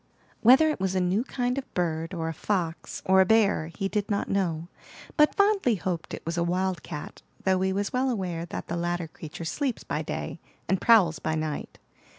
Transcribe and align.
Whether 0.41 0.71
it 0.71 0.79
was 0.79 0.95
a 0.95 0.99
new 0.99 1.23
kind 1.23 1.59
of 1.59 1.73
bird, 1.75 2.11
or 2.15 2.27
a 2.27 2.33
fox, 2.33 3.03
or 3.05 3.21
a 3.21 3.25
bear, 3.27 3.67
he 3.67 3.87
did 3.87 4.09
not 4.09 4.27
know, 4.31 4.67
but 5.15 5.35
fondly 5.35 5.75
hoped 5.75 6.15
it 6.15 6.25
was 6.25 6.39
a 6.39 6.43
wildcat; 6.43 7.21
though 7.43 7.61
he 7.61 7.71
was 7.71 7.93
well 7.93 8.09
aware 8.09 8.47
that 8.47 8.67
the 8.67 8.75
latter 8.75 9.07
creature 9.07 9.45
sleeps 9.45 9.83
by 9.83 10.01
day, 10.01 10.39
and 10.67 10.81
prowls 10.81 11.19
by 11.19 11.35
night. 11.35 11.77